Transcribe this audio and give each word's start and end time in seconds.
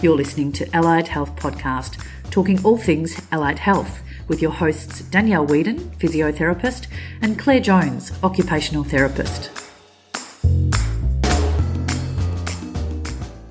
You're 0.00 0.16
listening 0.16 0.52
to 0.52 0.76
Allied 0.76 1.08
Health 1.08 1.34
Podcast, 1.34 2.00
talking 2.30 2.64
all 2.64 2.78
things 2.78 3.20
allied 3.32 3.58
health, 3.58 4.00
with 4.28 4.40
your 4.40 4.52
hosts 4.52 5.00
Danielle 5.00 5.44
Whedon, 5.44 5.80
physiotherapist, 5.98 6.86
and 7.20 7.36
Claire 7.36 7.58
Jones, 7.58 8.12
occupational 8.22 8.84
therapist. 8.84 9.50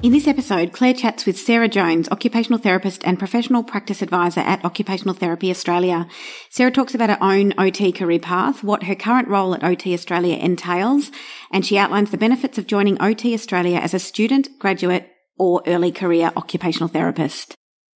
In 0.02 0.14
this 0.14 0.25
episode, 0.25 0.71
Claire 0.71 0.94
chats 0.94 1.25
with 1.25 1.38
Sarah 1.38 1.68
Jones, 1.68 2.07
occupational 2.12 2.60
therapist 2.60 3.04
and 3.06 3.20
professional 3.20 3.61
practice 3.61 4.02
advisor 4.02 4.39
at 4.39 4.64
Occupational 4.64 5.16
Therapy 5.16 5.52
Australia. 5.52 6.07
Sarah 6.50 6.71
talks 6.71 6.96
about 6.96 7.10
her 7.10 7.21
own 7.21 7.54
OT 7.57 7.92
career 7.92 8.20
path, 8.20 8.64
what 8.64 8.84
her 8.84 8.96
current 8.96 9.28
role 9.28 9.54
at 9.54 9.66
OT 9.66 9.93
Australia 9.93 10.38
entails, 10.38 11.11
and 11.52 11.66
she 11.66 11.78
outlines 11.78 12.11
the 12.11 12.18
benefits 12.18 12.57
of 12.57 12.68
joining 12.68 13.02
OT 13.02 13.34
Australia 13.34 13.79
as 13.79 13.93
a 13.93 14.00
student, 14.00 14.57
graduate, 14.60 15.11
or 15.37 15.61
early 15.68 15.91
career 15.91 16.32
occupational 16.36 16.87
therapist. 16.87 17.55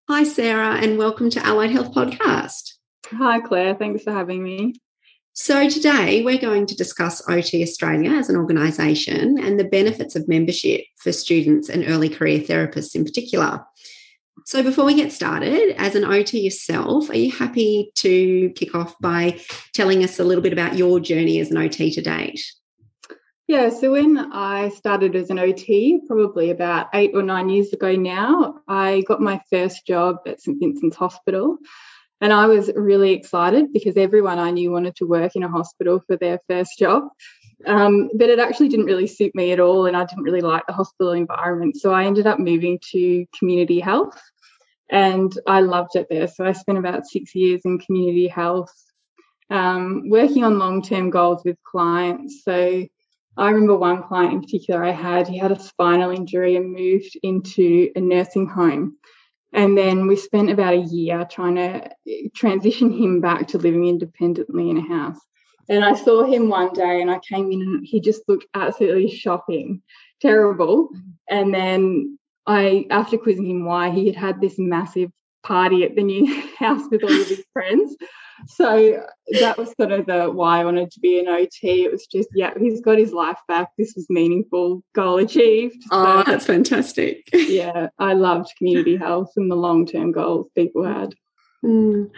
Hi, 0.10 0.24
Sarah, 0.24 0.76
and 0.76 0.98
welcome 0.98 1.30
to 1.30 1.46
Allied 1.46 1.72
Health 1.72 1.94
Podcast. 1.94 2.74
Hi, 3.08 3.40
Claire. 3.40 3.76
Thanks 3.76 4.04
for 4.04 4.12
having 4.12 4.44
me. 4.44 4.74
So, 5.34 5.70
today 5.70 6.24
we're 6.24 6.38
going 6.38 6.66
to 6.68 6.76
discuss 6.76 7.22
OT 7.30 7.64
Australia 7.64 8.12
as 8.12 8.30
an 8.30 8.36
organisation 8.36 9.40
and 9.40 9.58
the 9.58 9.64
benefits 9.64 10.16
of 10.16 10.28
membership 10.28 10.82
for 10.98 11.14
students 11.14 11.70
and 11.70 11.88
early 11.88 12.10
career 12.10 12.40
therapists 12.40 12.96
in 12.96 13.06
particular. 13.06 13.66
So, 14.46 14.64
before 14.64 14.84
we 14.84 14.94
get 14.94 15.14
started, 15.14 15.74
as 15.78 15.96
an 15.96 16.04
OT 16.04 16.42
yourself, 16.42 17.10
are 17.10 17.18
you 17.18 17.32
happy 17.32 17.92
to 17.96 18.50
kick 18.56 18.76
off 18.76 18.96
by 19.00 19.40
telling 19.74 20.04
us 20.04 20.20
a 20.20 20.26
little 20.26 20.42
bit 20.42 20.54
about 20.54 20.78
your 20.78 21.00
journey 21.00 21.40
as 21.40 21.52
an 21.52 21.58
OT 21.58 21.92
to 21.92 22.02
date? 22.02 22.42
Yeah, 23.52 23.68
so 23.70 23.92
when 23.92 24.18
I 24.32 24.70
started 24.70 25.14
as 25.14 25.30
an 25.30 25.38
OT, 25.38 26.00
probably 26.08 26.52
about 26.52 26.88
eight 26.94 27.12
or 27.14 27.22
nine 27.22 27.50
years 27.50 27.74
ago 27.74 27.94
now, 27.94 28.62
I 28.66 29.04
got 29.10 29.20
my 29.20 29.42
first 29.50 29.86
job 29.86 30.20
at 30.26 30.40
St 30.40 30.58
Vincent's 30.58 30.96
Hospital. 30.96 31.58
And 32.22 32.32
I 32.32 32.46
was 32.46 32.72
really 32.74 33.12
excited 33.12 33.74
because 33.74 33.98
everyone 33.98 34.40
I 34.40 34.52
knew 34.52 34.72
wanted 34.72 34.96
to 34.96 35.06
work 35.06 35.36
in 35.36 35.44
a 35.44 35.50
hospital 35.50 36.02
for 36.08 36.16
their 36.16 36.40
first 36.48 36.80
job. 36.80 37.10
Um, 37.68 38.10
but 38.18 38.30
it 38.30 38.40
actually 38.40 38.70
didn't 38.70 38.86
really 38.86 39.06
suit 39.06 39.36
me 39.36 39.52
at 39.52 39.60
all, 39.60 39.86
and 39.86 39.98
I 39.98 40.06
didn't 40.06 40.24
really 40.24 40.40
like 40.40 40.66
the 40.66 40.72
hospital 40.72 41.12
environment. 41.12 41.76
So 41.76 41.92
I 41.92 42.06
ended 42.06 42.28
up 42.28 42.40
moving 42.40 42.80
to 42.94 43.26
community 43.38 43.82
health, 43.82 44.18
and 44.90 45.30
I 45.46 45.60
loved 45.60 45.98
it 45.98 46.08
there. 46.10 46.30
So 46.30 46.46
I 46.46 46.54
spent 46.54 46.78
about 46.78 47.06
six 47.06 47.36
years 47.36 47.64
in 47.66 47.80
community 47.80 48.30
health, 48.30 48.74
um, 49.50 50.08
working 50.08 50.46
on 50.46 50.58
long 50.58 50.82
term 50.82 51.10
goals 51.10 51.44
with 51.44 51.58
clients. 51.70 52.46
So 52.46 52.88
I 53.38 53.50
remember 53.50 53.78
one 53.78 54.04
client 54.04 54.34
in 54.34 54.42
particular 54.42 54.84
I 54.84 54.92
had, 54.92 55.28
he 55.28 55.38
had 55.38 55.52
a 55.52 55.60
spinal 55.60 56.12
injury 56.12 56.56
and 56.58 56.74
moved 56.74 57.18
into 57.24 57.90
a 57.96 58.02
nursing 58.02 58.48
home. 58.48 58.98
And 59.54 59.78
then 59.78 60.08
we 60.08 60.16
spent 60.16 60.50
about 60.50 60.74
a 60.74 60.88
year 60.90 61.26
trying 61.30 61.56
to 61.56 61.90
eh, 62.08 62.28
transition 62.36 62.92
him 62.92 63.22
back 63.22 63.48
to 63.50 63.58
living 63.58 63.86
independently 63.86 64.70
in 64.70 64.78
a 64.78 64.88
house. 64.88 65.20
And 65.70 65.84
I 65.84 65.94
saw 65.94 66.24
him 66.24 66.50
one 66.50 66.74
day 66.74 67.02
and 67.02 67.12
I 67.12 67.20
came 67.20 67.52
in 67.52 67.62
and 67.62 67.86
he 67.86 68.02
just 68.02 68.22
looked 68.28 68.46
absolutely 68.54 69.10
shocking, 69.10 69.82
terrible. 70.22 70.90
And 71.30 71.54
then 71.54 72.18
I, 72.46 72.88
after 72.90 73.18
quizzing 73.18 73.50
him 73.50 73.66
why, 73.66 73.90
he 73.92 74.08
had 74.08 74.16
had 74.16 74.42
this 74.42 74.58
massive 74.58 75.12
party 75.44 75.84
at 75.84 75.96
the 75.96 76.04
new 76.04 76.42
house 76.60 76.84
with 76.92 77.04
all 77.04 77.22
of 77.22 77.28
his 77.28 77.44
friends 77.54 77.96
so 78.48 79.04
that 79.40 79.58
was 79.58 79.74
sort 79.80 79.92
of 79.92 80.06
the 80.06 80.30
why 80.30 80.62
I 80.62 80.66
wanted 80.66 80.92
to 80.92 81.00
be 81.00 81.20
an 81.20 81.28
OT. 81.28 81.84
It 81.84 81.92
was 81.92 82.06
just, 82.08 82.30
yeah, 82.34 82.52
he's 82.60 82.82
got 82.82 82.98
his 82.98 83.14
life 83.14 83.38
back. 83.48 83.70
This 83.78 83.94
was 83.96 84.08
meaningful, 84.10 84.84
goal 84.94 85.18
achieved. 85.18 85.84
Oh, 85.92 86.24
so, 86.24 86.32
that's 86.32 86.46
fantastic. 86.46 87.30
yeah, 87.34 87.90
I 88.00 88.14
loved 88.14 88.54
community 88.58 88.98
health 88.98 89.32
and 89.36 89.52
the 89.52 89.56
long 89.56 89.86
term 89.86 90.12
goals 90.12 90.50
people 90.56 90.84
had. 90.84 91.14
Mm. 91.64 92.10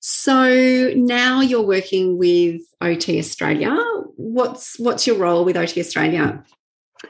So 0.00 0.92
now 0.94 1.40
you're 1.40 1.62
working 1.62 2.18
with 2.18 2.62
OT 2.80 3.18
Australia. 3.18 3.76
What's 4.16 4.78
what's 4.78 5.06
your 5.06 5.16
role 5.16 5.44
with 5.44 5.56
OT 5.56 5.80
Australia? 5.80 6.42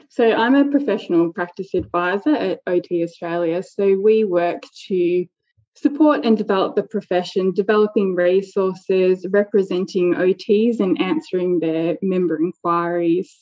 So 0.09 0.31
I'm 0.31 0.55
a 0.55 0.69
professional 0.69 1.33
practice 1.33 1.73
advisor 1.73 2.35
at 2.35 2.59
OT 2.67 3.03
Australia. 3.03 3.63
So 3.63 3.99
we 4.01 4.23
work 4.23 4.63
to 4.87 5.25
support 5.75 6.25
and 6.25 6.37
develop 6.37 6.75
the 6.75 6.83
profession, 6.83 7.53
developing 7.53 8.15
resources, 8.15 9.25
representing 9.29 10.13
OTs 10.13 10.79
and 10.79 11.01
answering 11.01 11.59
their 11.59 11.97
member 12.01 12.37
inquiries, 12.41 13.33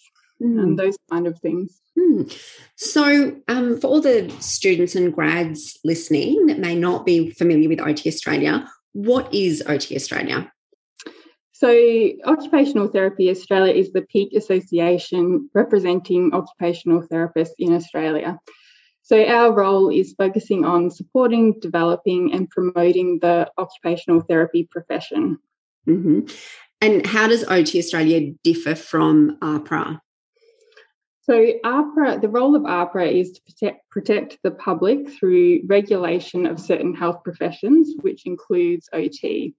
mm. 0.42 0.62
and 0.62 0.78
those 0.78 0.98
kind 1.12 1.28
of 1.28 1.40
things. 1.40 1.82
Mm. 1.98 2.32
So, 2.76 3.36
um, 3.48 3.80
for 3.80 3.88
all 3.88 4.02
the 4.02 4.32
students 4.40 4.96
and 4.96 5.14
grads 5.14 5.80
listening 5.84 6.46
that 6.48 6.60
may 6.60 6.76
not 6.76 7.06
be 7.06 7.32
familiar 7.32 7.70
with 7.70 7.82
OT 7.82 8.08
Australia, 8.10 8.70
what 8.94 9.34
is 9.34 9.64
OT 9.66 9.96
Australia? 9.96 10.52
So, 11.60 11.72
Occupational 12.24 12.88
Therapy 12.88 13.32
Australia 13.32 13.74
is 13.74 13.92
the 13.92 14.04
peak 14.04 14.34
association 14.34 15.50
representing 15.56 16.32
occupational 16.32 17.02
therapists 17.02 17.56
in 17.58 17.74
Australia. 17.74 18.38
So, 19.02 19.26
our 19.26 19.52
role 19.52 19.90
is 19.90 20.14
focusing 20.16 20.66
on 20.66 20.92
supporting, 20.92 21.60
developing, 21.60 22.32
and 22.32 22.48
promoting 22.48 23.18
the 23.24 23.50
occupational 23.58 24.22
therapy 24.22 24.68
profession. 24.70 25.40
Mm-hmm. 25.88 26.28
And 26.82 27.04
how 27.08 27.28
does 27.28 27.44
OT 27.46 27.80
Australia 27.80 28.34
differ 28.44 28.76
from 28.76 29.40
AHPRA? 29.42 30.00
So, 31.22 31.54
AHPRA, 31.66 32.22
the 32.22 32.30
role 32.30 32.56
of 32.56 32.62
AHPRA 32.62 33.20
is 33.20 33.32
to 33.32 33.42
protect, 33.42 33.90
protect 33.90 34.38
the 34.44 34.52
public 34.52 35.10
through 35.10 35.62
regulation 35.66 36.46
of 36.46 36.60
certain 36.60 36.94
health 36.94 37.24
professions, 37.24 37.96
which 38.02 38.28
includes 38.28 38.90
OT. 38.94 39.56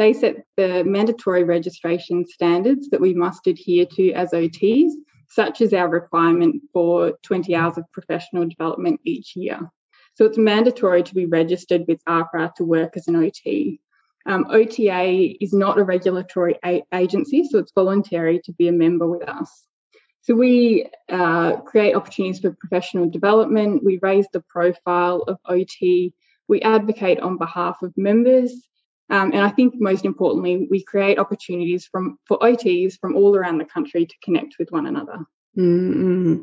They 0.00 0.14
set 0.14 0.46
the 0.56 0.82
mandatory 0.82 1.44
registration 1.44 2.24
standards 2.26 2.88
that 2.88 3.02
we 3.02 3.12
must 3.12 3.46
adhere 3.46 3.84
to 3.96 4.12
as 4.12 4.30
OTs 4.30 4.92
such 5.28 5.60
as 5.60 5.74
our 5.74 5.90
requirement 5.90 6.62
for 6.72 7.18
20 7.22 7.54
hours 7.54 7.76
of 7.76 7.84
professional 7.92 8.48
development 8.48 9.02
each 9.04 9.36
year. 9.36 9.60
So 10.14 10.24
it's 10.24 10.38
mandatory 10.38 11.02
to 11.02 11.14
be 11.14 11.26
registered 11.26 11.84
with 11.86 12.02
AHPRA 12.08 12.54
to 12.54 12.64
work 12.64 12.96
as 12.96 13.08
an 13.08 13.16
OT. 13.16 13.78
Um, 14.24 14.46
OTA 14.48 15.34
is 15.38 15.52
not 15.52 15.78
a 15.78 15.84
regulatory 15.84 16.58
a- 16.64 16.82
agency, 16.94 17.44
so 17.44 17.58
it's 17.58 17.72
voluntary 17.74 18.40
to 18.46 18.52
be 18.54 18.68
a 18.68 18.72
member 18.72 19.06
with 19.06 19.28
us. 19.28 19.66
So 20.22 20.34
we 20.34 20.86
uh, 21.10 21.56
create 21.58 21.94
opportunities 21.94 22.40
for 22.40 22.52
professional 22.52 23.10
development, 23.10 23.84
we 23.84 23.98
raise 24.00 24.28
the 24.32 24.40
profile 24.48 25.24
of 25.28 25.36
OT, 25.44 26.14
we 26.48 26.62
advocate 26.62 27.20
on 27.20 27.36
behalf 27.36 27.82
of 27.82 27.92
members, 27.98 28.66
um, 29.10 29.32
and 29.32 29.40
I 29.40 29.50
think 29.50 29.74
most 29.78 30.04
importantly, 30.04 30.68
we 30.70 30.82
create 30.82 31.18
opportunities 31.18 31.86
from 31.86 32.18
for 32.26 32.38
OTs 32.38 32.98
from 33.00 33.16
all 33.16 33.36
around 33.36 33.58
the 33.58 33.64
country 33.64 34.06
to 34.06 34.14
connect 34.22 34.56
with 34.58 34.70
one 34.70 34.86
another. 34.86 35.18
Mm-hmm. 35.58 36.42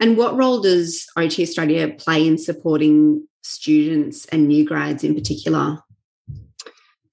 And 0.00 0.16
what 0.16 0.36
role 0.36 0.60
does 0.60 1.06
OT 1.16 1.42
Australia 1.42 1.94
play 1.96 2.26
in 2.26 2.38
supporting 2.38 3.26
students 3.42 4.26
and 4.26 4.48
new 4.48 4.64
grads 4.64 5.04
in 5.04 5.14
particular? 5.14 5.78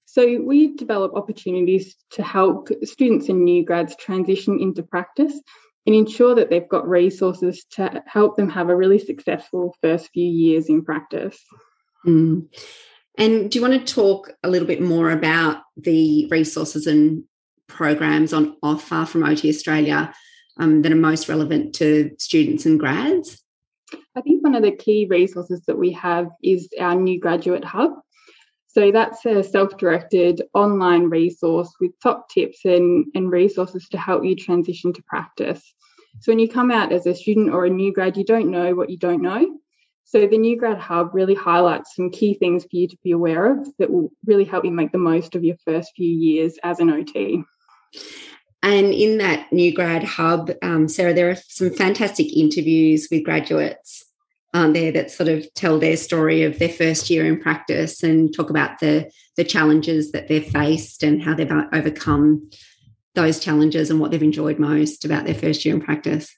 So 0.04 0.40
we 0.40 0.76
develop 0.76 1.14
opportunities 1.14 1.96
to 2.10 2.22
help 2.22 2.68
students 2.84 3.28
and 3.28 3.44
new 3.44 3.64
grads 3.64 3.96
transition 3.96 4.60
into 4.60 4.82
practice 4.82 5.40
and 5.86 5.94
ensure 5.94 6.34
that 6.34 6.50
they've 6.50 6.68
got 6.68 6.88
resources 6.88 7.64
to 7.72 8.02
help 8.06 8.36
them 8.36 8.48
have 8.48 8.68
a 8.68 8.76
really 8.76 8.98
successful 8.98 9.74
first 9.82 10.10
few 10.12 10.24
years 10.24 10.68
in 10.68 10.84
practice. 10.84 11.38
Mm. 12.06 12.46
And 13.16 13.50
do 13.50 13.58
you 13.58 13.62
want 13.62 13.86
to 13.86 13.94
talk 13.94 14.32
a 14.42 14.48
little 14.48 14.66
bit 14.66 14.82
more 14.82 15.10
about 15.10 15.62
the 15.76 16.26
resources 16.30 16.86
and 16.86 17.24
programs 17.68 18.32
on 18.32 18.56
offer 18.62 19.06
from 19.06 19.22
OT 19.22 19.48
Australia 19.48 20.12
um, 20.58 20.82
that 20.82 20.92
are 20.92 20.96
most 20.96 21.28
relevant 21.28 21.74
to 21.76 22.10
students 22.18 22.66
and 22.66 22.78
grads? 22.78 23.40
I 24.16 24.20
think 24.20 24.42
one 24.42 24.54
of 24.54 24.62
the 24.62 24.72
key 24.72 25.06
resources 25.08 25.62
that 25.66 25.78
we 25.78 25.92
have 25.92 26.28
is 26.42 26.68
our 26.80 26.94
new 26.94 27.20
graduate 27.20 27.64
hub. 27.64 27.92
So 28.66 28.90
that's 28.90 29.24
a 29.24 29.44
self 29.44 29.76
directed 29.78 30.42
online 30.52 31.04
resource 31.04 31.72
with 31.80 31.92
top 32.02 32.28
tips 32.28 32.64
and, 32.64 33.06
and 33.14 33.30
resources 33.30 33.88
to 33.90 33.98
help 33.98 34.24
you 34.24 34.34
transition 34.34 34.92
to 34.92 35.02
practice. 35.04 35.62
So 36.20 36.32
when 36.32 36.40
you 36.40 36.48
come 36.48 36.70
out 36.70 36.92
as 36.92 37.06
a 37.06 37.14
student 37.14 37.50
or 37.50 37.64
a 37.64 37.70
new 37.70 37.92
grad, 37.92 38.16
you 38.16 38.24
don't 38.24 38.50
know 38.50 38.74
what 38.74 38.90
you 38.90 38.96
don't 38.96 39.22
know. 39.22 39.58
So 40.04 40.26
the 40.26 40.38
New 40.38 40.56
Grad 40.56 40.78
Hub 40.78 41.14
really 41.14 41.34
highlights 41.34 41.96
some 41.96 42.10
key 42.10 42.34
things 42.34 42.64
for 42.64 42.76
you 42.76 42.86
to 42.88 42.96
be 43.02 43.10
aware 43.10 43.52
of 43.52 43.66
that 43.78 43.90
will 43.90 44.10
really 44.26 44.44
help 44.44 44.64
you 44.64 44.70
make 44.70 44.92
the 44.92 44.98
most 44.98 45.34
of 45.34 45.44
your 45.44 45.56
first 45.64 45.92
few 45.96 46.08
years 46.08 46.58
as 46.62 46.78
an 46.78 46.90
OT. 46.90 47.42
And 48.62 48.92
in 48.92 49.18
that 49.18 49.52
New 49.52 49.74
Grad 49.74 50.04
Hub, 50.04 50.50
um, 50.62 50.88
Sarah, 50.88 51.14
there 51.14 51.30
are 51.30 51.36
some 51.48 51.70
fantastic 51.70 52.34
interviews 52.36 53.08
with 53.10 53.24
graduates 53.24 54.04
um, 54.54 54.72
there 54.72 54.92
that 54.92 55.10
sort 55.10 55.28
of 55.28 55.52
tell 55.54 55.78
their 55.78 55.96
story 55.96 56.44
of 56.44 56.58
their 56.58 56.68
first 56.68 57.10
year 57.10 57.26
in 57.26 57.40
practice 57.40 58.02
and 58.02 58.32
talk 58.32 58.50
about 58.50 58.78
the 58.78 59.10
the 59.36 59.44
challenges 59.44 60.12
that 60.12 60.28
they've 60.28 60.46
faced 60.46 61.02
and 61.02 61.20
how 61.20 61.34
they've 61.34 61.50
overcome 61.72 62.48
those 63.16 63.40
challenges 63.40 63.90
and 63.90 63.98
what 63.98 64.12
they've 64.12 64.22
enjoyed 64.22 64.60
most 64.60 65.04
about 65.04 65.24
their 65.24 65.34
first 65.34 65.64
year 65.64 65.74
in 65.74 65.80
practice. 65.80 66.34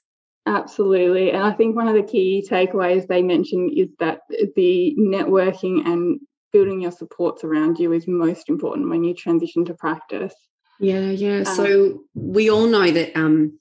Absolutely. 0.47 1.31
And 1.31 1.43
I 1.43 1.51
think 1.51 1.75
one 1.75 1.89
of 1.89 1.93
the 1.93 2.03
key 2.03 2.45
takeaways 2.49 3.05
they 3.07 3.21
mentioned 3.21 3.73
is 3.75 3.89
that 3.99 4.21
the 4.55 4.95
networking 4.97 5.85
and 5.85 6.21
building 6.53 6.79
your 6.79 6.91
supports 6.91 7.43
around 7.43 7.77
you 7.79 7.91
is 7.91 8.07
most 8.07 8.47
important 8.47 8.89
when 8.89 9.03
you 9.03 9.13
transition 9.13 9.65
to 9.65 9.73
practice. 9.73 10.33
Yeah, 10.79 11.09
yeah. 11.09 11.39
Um, 11.39 11.45
so 11.45 12.03
we 12.13 12.49
all 12.49 12.67
know 12.67 12.89
that 12.89 13.15
um, 13.17 13.59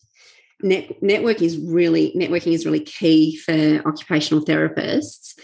net, 0.62 1.03
network 1.03 1.43
is 1.43 1.59
really 1.59 2.12
networking 2.17 2.53
is 2.53 2.65
really 2.65 2.81
key 2.81 3.37
for 3.37 3.82
occupational 3.85 4.44
therapists. 4.44 5.35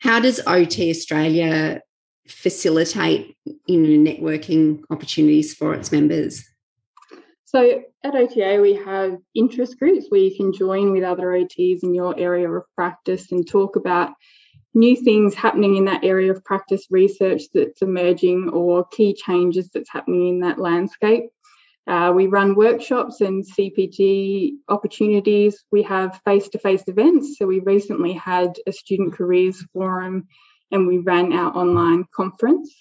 How 0.00 0.18
does 0.18 0.40
OT 0.48 0.90
Australia 0.90 1.80
facilitate 2.26 3.36
you 3.44 3.78
know, 3.78 4.10
networking 4.10 4.82
opportunities 4.90 5.54
for 5.54 5.74
its 5.74 5.92
members? 5.92 6.44
So 7.46 7.82
at 8.02 8.14
OTA, 8.14 8.58
we 8.60 8.74
have 8.74 9.18
interest 9.34 9.78
groups 9.78 10.06
where 10.08 10.20
you 10.20 10.34
can 10.34 10.52
join 10.52 10.92
with 10.92 11.04
other 11.04 11.26
OTs 11.26 11.82
in 11.82 11.94
your 11.94 12.18
area 12.18 12.50
of 12.50 12.64
practice 12.74 13.32
and 13.32 13.46
talk 13.46 13.76
about 13.76 14.12
new 14.74 14.96
things 14.96 15.34
happening 15.34 15.76
in 15.76 15.84
that 15.84 16.04
area 16.04 16.32
of 16.32 16.44
practice 16.44 16.86
research 16.90 17.42
that's 17.52 17.82
emerging 17.82 18.48
or 18.48 18.86
key 18.86 19.14
changes 19.14 19.70
that's 19.70 19.90
happening 19.90 20.28
in 20.28 20.40
that 20.40 20.58
landscape. 20.58 21.24
Uh, 21.86 22.12
we 22.14 22.26
run 22.26 22.54
workshops 22.54 23.20
and 23.20 23.44
CPD 23.44 24.52
opportunities. 24.68 25.62
We 25.70 25.82
have 25.82 26.20
face 26.24 26.48
to 26.48 26.58
face 26.58 26.82
events. 26.86 27.36
So, 27.38 27.46
we 27.46 27.60
recently 27.60 28.14
had 28.14 28.58
a 28.66 28.72
student 28.72 29.14
careers 29.14 29.62
forum 29.74 30.28
and 30.70 30.86
we 30.86 30.98
ran 30.98 31.32
our 31.32 31.54
online 31.54 32.06
conference. 32.14 32.74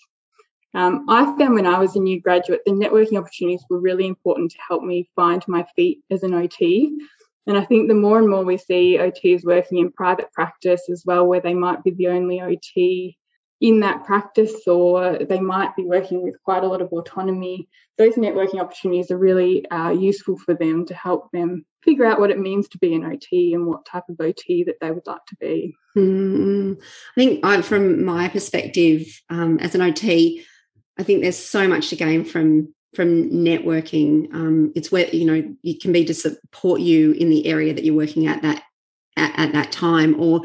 Um, 0.73 1.05
I 1.07 1.25
found 1.37 1.53
when 1.53 1.67
I 1.67 1.77
was 1.77 1.95
a 1.95 1.99
new 1.99 2.19
graduate, 2.19 2.61
the 2.65 2.71
networking 2.71 3.19
opportunities 3.19 3.63
were 3.69 3.79
really 3.79 4.07
important 4.07 4.51
to 4.51 4.57
help 4.67 4.83
me 4.83 5.09
find 5.15 5.43
my 5.47 5.65
feet 5.75 5.99
as 6.09 6.23
an 6.23 6.33
OT. 6.33 6.97
And 7.45 7.57
I 7.57 7.65
think 7.65 7.87
the 7.87 7.93
more 7.93 8.19
and 8.19 8.29
more 8.29 8.43
we 8.43 8.57
see 8.57 8.97
OTs 8.97 9.43
working 9.43 9.79
in 9.79 9.91
private 9.91 10.31
practice 10.31 10.89
as 10.89 11.03
well, 11.05 11.27
where 11.27 11.41
they 11.41 11.53
might 11.53 11.83
be 11.83 11.91
the 11.91 12.07
only 12.07 12.41
OT 12.41 13.17
in 13.63 13.79
that 13.79 14.03
practice 14.03 14.67
or 14.67 15.19
they 15.19 15.39
might 15.39 15.73
be 15.75 15.85
working 15.85 16.21
with 16.21 16.35
quite 16.43 16.63
a 16.63 16.67
lot 16.67 16.81
of 16.81 16.91
autonomy, 16.91 17.67
those 17.97 18.15
networking 18.15 18.59
opportunities 18.59 19.09
are 19.09 19.17
really 19.17 19.65
uh, 19.69 19.89
useful 19.89 20.37
for 20.37 20.53
them 20.53 20.85
to 20.85 20.93
help 20.93 21.31
them 21.31 21.65
figure 21.81 22.05
out 22.05 22.19
what 22.19 22.29
it 22.29 22.39
means 22.39 22.67
to 22.67 22.77
be 22.77 22.93
an 22.93 23.05
OT 23.05 23.53
and 23.53 23.65
what 23.65 23.85
type 23.85 24.03
of 24.09 24.19
OT 24.19 24.65
that 24.65 24.75
they 24.81 24.91
would 24.91 25.07
like 25.07 25.25
to 25.27 25.35
be. 25.37 25.73
Mm-hmm. 25.95 26.73
I 26.81 27.15
think 27.15 27.45
I, 27.45 27.61
from 27.61 28.03
my 28.03 28.27
perspective 28.27 29.07
um, 29.29 29.57
as 29.59 29.75
an 29.75 29.81
OT, 29.81 30.43
I 30.97 31.03
think 31.03 31.21
there's 31.21 31.37
so 31.37 31.67
much 31.67 31.89
to 31.89 31.95
gain 31.95 32.25
from 32.25 32.73
from 32.95 33.29
networking. 33.31 34.33
Um, 34.33 34.71
it's 34.75 34.91
where 34.91 35.07
you 35.09 35.25
know 35.25 35.55
it 35.63 35.81
can 35.81 35.91
be 35.91 36.05
to 36.05 36.13
support 36.13 36.81
you 36.81 37.11
in 37.13 37.29
the 37.29 37.47
area 37.47 37.73
that 37.73 37.83
you're 37.83 37.95
working 37.95 38.27
at 38.27 38.41
that 38.41 38.63
at, 39.17 39.37
at 39.37 39.53
that 39.53 39.71
time, 39.71 40.19
or 40.19 40.43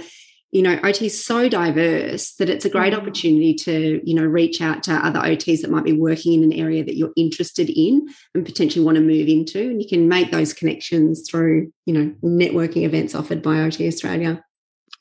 you 0.50 0.62
know, 0.62 0.78
OT 0.82 1.06
is 1.06 1.24
so 1.24 1.48
diverse 1.48 2.32
that 2.36 2.48
it's 2.48 2.64
a 2.64 2.70
great 2.70 2.94
mm. 2.94 2.96
opportunity 2.96 3.52
to, 3.54 4.00
you 4.02 4.14
know, 4.14 4.24
reach 4.24 4.62
out 4.62 4.82
to 4.84 4.92
other 4.92 5.20
OTs 5.20 5.60
that 5.60 5.70
might 5.70 5.84
be 5.84 5.92
working 5.92 6.32
in 6.32 6.42
an 6.42 6.58
area 6.58 6.82
that 6.82 6.96
you're 6.96 7.12
interested 7.16 7.68
in 7.68 8.06
and 8.34 8.46
potentially 8.46 8.84
want 8.84 8.96
to 8.96 9.02
move 9.02 9.28
into. 9.28 9.60
And 9.60 9.82
you 9.82 9.88
can 9.88 10.08
make 10.08 10.30
those 10.30 10.54
connections 10.54 11.28
through, 11.28 11.70
you 11.84 11.92
know, 11.92 12.14
networking 12.22 12.84
events 12.84 13.14
offered 13.14 13.42
by 13.42 13.60
OT 13.60 13.86
Australia. 13.86 14.42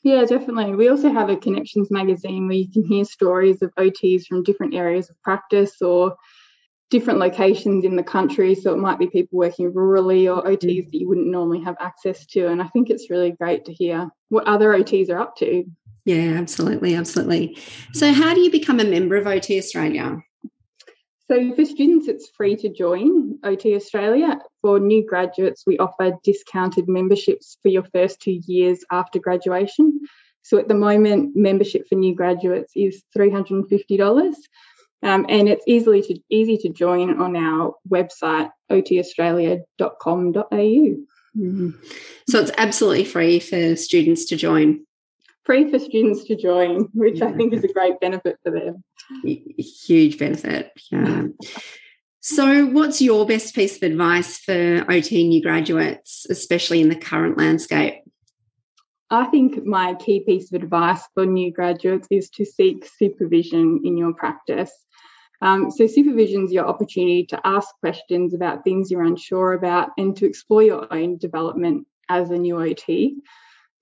Yeah, 0.02 0.24
definitely. 0.24 0.74
We 0.74 0.88
also 0.88 1.12
have 1.12 1.28
a 1.28 1.36
connections 1.36 1.90
magazine 1.90 2.46
where 2.46 2.56
you 2.56 2.70
can 2.70 2.84
hear 2.84 3.04
stories 3.04 3.62
of 3.62 3.74
OTs 3.74 4.26
from 4.26 4.44
different 4.44 4.74
areas 4.74 5.10
of 5.10 5.20
practice 5.22 5.82
or 5.82 6.16
different 6.90 7.18
locations 7.18 7.84
in 7.84 7.96
the 7.96 8.02
country. 8.02 8.54
So 8.54 8.72
it 8.72 8.78
might 8.78 8.98
be 8.98 9.08
people 9.08 9.38
working 9.38 9.72
rurally 9.72 10.24
or 10.24 10.42
OTs 10.42 10.62
mm. 10.62 10.90
that 10.90 10.98
you 10.98 11.08
wouldn't 11.08 11.26
normally 11.26 11.62
have 11.64 11.76
access 11.80 12.24
to. 12.26 12.48
And 12.48 12.62
I 12.62 12.68
think 12.68 12.90
it's 12.90 13.10
really 13.10 13.32
great 13.32 13.64
to 13.66 13.72
hear 13.72 14.08
what 14.28 14.46
other 14.46 14.72
OTs 14.72 15.10
are 15.10 15.18
up 15.18 15.36
to. 15.36 15.64
Yeah, 16.04 16.38
absolutely. 16.38 16.94
Absolutely. 16.94 17.58
So, 17.92 18.12
how 18.12 18.32
do 18.32 18.40
you 18.40 18.50
become 18.50 18.80
a 18.80 18.84
member 18.84 19.16
of 19.16 19.26
OT 19.26 19.58
Australia? 19.58 20.22
So, 21.30 21.54
for 21.54 21.64
students, 21.66 22.08
it's 22.08 22.30
free 22.30 22.56
to 22.56 22.70
join 22.70 23.38
OT 23.44 23.74
Australia. 23.74 24.38
For 24.62 24.80
new 24.80 25.06
graduates, 25.06 25.64
we 25.66 25.76
offer 25.78 26.12
discounted 26.24 26.88
memberships 26.88 27.58
for 27.62 27.68
your 27.68 27.84
first 27.92 28.20
two 28.20 28.40
years 28.46 28.82
after 28.90 29.18
graduation. 29.18 30.00
So, 30.42 30.58
at 30.58 30.68
the 30.68 30.74
moment, 30.74 31.36
membership 31.36 31.86
for 31.86 31.96
new 31.96 32.14
graduates 32.14 32.72
is 32.74 33.04
$350. 33.16 34.34
Um, 35.02 35.26
and 35.28 35.48
it's 35.48 35.64
easily 35.66 36.02
to, 36.02 36.18
easy 36.30 36.56
to 36.58 36.68
join 36.70 37.20
on 37.20 37.36
our 37.36 37.74
website, 37.88 38.50
otaustralia.com.au. 38.70 40.96
Mm-hmm. 41.36 41.70
So 42.28 42.40
it's 42.40 42.50
absolutely 42.56 43.04
free 43.04 43.38
for 43.38 43.76
students 43.76 44.24
to 44.26 44.36
join. 44.36 44.84
Free 45.44 45.70
for 45.70 45.78
students 45.78 46.24
to 46.24 46.36
join, 46.36 46.88
which 46.94 47.18
yeah. 47.18 47.26
I 47.26 47.32
think 47.32 47.52
is 47.52 47.64
a 47.64 47.72
great 47.72 48.00
benefit 48.00 48.38
for 48.42 48.50
them. 48.50 48.82
Huge 49.24 50.18
benefit. 50.18 50.72
Yeah. 50.90 51.24
So, 52.20 52.66
what's 52.66 53.00
your 53.00 53.26
best 53.26 53.54
piece 53.54 53.76
of 53.76 53.82
advice 53.82 54.38
for 54.38 54.84
OT 54.88 55.26
new 55.26 55.42
graduates, 55.42 56.26
especially 56.28 56.80
in 56.80 56.88
the 56.88 56.96
current 56.96 57.38
landscape? 57.38 58.02
I 59.10 59.24
think 59.26 59.64
my 59.64 59.94
key 59.94 60.20
piece 60.20 60.52
of 60.52 60.62
advice 60.62 61.02
for 61.14 61.24
new 61.24 61.50
graduates 61.50 62.08
is 62.10 62.28
to 62.30 62.44
seek 62.44 62.86
supervision 62.98 63.80
in 63.84 63.96
your 63.96 64.12
practice. 64.12 64.72
Um, 65.40 65.70
so, 65.70 65.86
supervision 65.86 66.44
is 66.44 66.52
your 66.52 66.66
opportunity 66.66 67.24
to 67.26 67.40
ask 67.44 67.68
questions 67.80 68.34
about 68.34 68.64
things 68.64 68.90
you're 68.90 69.04
unsure 69.04 69.52
about 69.52 69.90
and 69.96 70.16
to 70.16 70.26
explore 70.26 70.62
your 70.62 70.92
own 70.92 71.16
development 71.16 71.86
as 72.08 72.30
a 72.30 72.36
new 72.36 72.60
OT. 72.60 73.16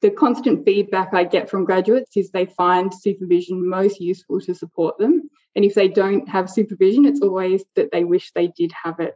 The 0.03 0.11
constant 0.11 0.65
feedback 0.65 1.15
I 1.15 1.25
get 1.25 1.49
from 1.49 1.65
graduates 1.65 2.17
is 2.17 2.31
they 2.31 2.47
find 2.47 2.93
supervision 2.93 3.69
most 3.69 4.01
useful 4.01 4.41
to 4.43 4.55
support 4.55 4.99
them. 4.99 5.31
And 5.55 5.65
if 5.65 5.75
they 5.75 5.89
don't 5.89 6.29
have 6.29 6.51
supervision, 6.51 7.07
it's 7.07 7.23
always 7.23 7.65
that 7.77 7.91
they 7.93 8.05
wish 8.05 8.33
they 8.33 8.49
did 8.49 8.73
have 8.85 9.01
it. 9.01 9.15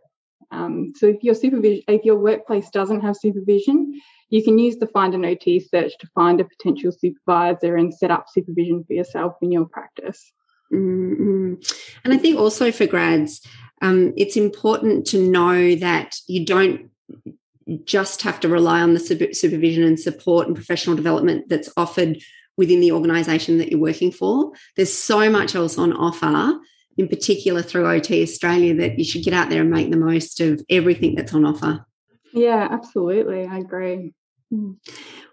Um, 0.51 0.93
so 0.97 1.07
if 1.07 1.23
your 1.23 1.35
supervision, 1.35 1.85
if 1.87 2.05
your 2.05 2.17
workplace 2.17 2.71
doesn't 2.71 3.03
have 3.03 3.17
supervision, 3.17 4.01
you 4.31 4.43
can 4.43 4.59
use 4.59 4.77
the 4.77 4.87
Find 4.87 5.15
an 5.15 5.25
OT 5.25 5.61
search 5.61 5.93
to 5.99 6.09
find 6.15 6.41
a 6.41 6.45
potential 6.45 6.93
supervisor 6.93 7.77
and 7.77 7.93
set 7.93 8.11
up 8.11 8.27
supervision 8.29 8.85
for 8.85 8.95
yourself 8.95 9.35
in 9.43 9.53
your 9.53 9.67
practice. 9.67 10.33
Mm-hmm. 10.73 11.55
And 12.05 12.15
I 12.15 12.17
think 12.17 12.39
also 12.39 12.73
for 12.73 12.87
grads, 12.87 13.41
um, 13.83 14.13
it's 14.17 14.37
important 14.37 15.07
to 15.09 15.19
know 15.19 15.75
that 15.77 16.17
you 16.27 16.45
don't 16.45 16.91
just 17.79 18.23
have 18.23 18.41
to 18.41 18.49
rely 18.49 18.81
on 18.81 18.95
the 18.95 19.01
supervision 19.01 19.83
and 19.83 19.99
support 19.99 20.47
and 20.47 20.57
professional 20.57 20.97
development 20.97 21.49
that's 21.49 21.71
offered 21.77 22.19
within 22.57 22.81
the 22.81 22.93
organisation 22.93 23.59
that 23.59 23.71
you're 23.71 23.81
working 23.81 24.13
for. 24.13 24.53
There's 24.77 24.93
so 24.93 25.31
much 25.31 25.55
else 25.55 25.79
on 25.79 25.93
offer, 25.93 26.59
in 26.99 27.09
particular 27.09 27.63
through 27.63 27.87
OT 27.87 28.23
Australia, 28.23 28.75
that 28.77 28.99
you 28.99 29.05
should 29.05 29.25
get 29.25 29.35
out 29.35 29.51
there 29.51 29.63
and 29.63 29.71
make 29.71 29.91
the 29.91 29.97
most 29.97 30.41
of 30.41 30.61
everything 30.69 31.15
that's 31.15 31.33
on 31.33 31.45
offer. 31.45 31.85
Yeah, 32.33 32.69
absolutely. 32.71 33.47
I 33.47 33.59
agree. 33.59 34.15
Hmm. 34.51 34.73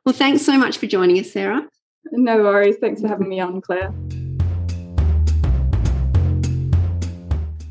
Well, 0.05 0.13
thanks 0.13 0.43
so 0.43 0.57
much 0.57 0.77
for 0.77 0.87
joining 0.87 1.19
us, 1.19 1.31
Sarah. 1.31 1.67
No 2.11 2.37
worries. 2.37 2.77
Thanks 2.79 3.01
for 3.01 3.07
having 3.07 3.27
me 3.27 3.39
on, 3.39 3.61
Claire. 3.61 3.93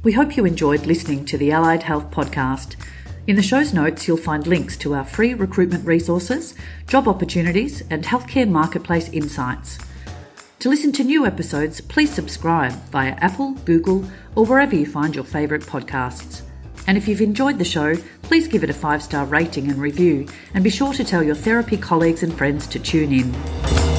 We 0.03 0.13
hope 0.13 0.37
you 0.37 0.45
enjoyed 0.45 0.87
listening 0.87 1.25
to 1.25 1.39
the 1.39 1.51
Allied 1.51 1.83
Health 1.83 2.11
Podcast. 2.11 2.77
In 3.27 3.35
the 3.35 3.43
show's 3.43 3.75
notes, 3.75 4.07
you'll 4.07 4.17
find 4.17 4.47
links 4.47 4.77
to 4.77 4.95
our 4.95 5.05
free 5.05 5.35
recruitment 5.35 5.85
resources, 5.85 6.55
job 6.87 7.09
opportunities, 7.09 7.83
and 7.91 8.05
healthcare 8.05 8.49
marketplace 8.49 9.09
insights. 9.09 9.79
To 10.61 10.69
listen 10.69 10.93
to 10.93 11.03
new 11.03 11.27
episodes, 11.27 11.81
please 11.81 12.15
subscribe 12.15 12.73
via 12.93 13.17
Apple, 13.19 13.55
Google, 13.65 14.05
or 14.37 14.47
wherever 14.47 14.77
you 14.77 14.87
find 14.87 15.13
your 15.13 15.25
favourite 15.25 15.65
podcasts. 15.65 16.43
And 16.87 16.97
if 16.97 17.09
you've 17.09 17.21
enjoyed 17.21 17.59
the 17.59 17.65
show, 17.65 17.97
please 18.23 18.47
give 18.47 18.63
it 18.63 18.71
a 18.71 18.75
five 18.75 19.03
star 19.03 19.25
rating 19.25 19.73
and 19.73 19.81
review, 19.81 20.29
and 20.55 20.63
be 20.63 20.71
sure 20.71 20.93
to 20.93 21.05
tell 21.05 21.25
your 21.25 21.35
therapy 21.35 21.77
colleagues 21.77 22.23
and 22.23 22.33
friends 22.33 22.69
to 22.69 22.79
tune 22.79 23.13
in. 23.13 23.96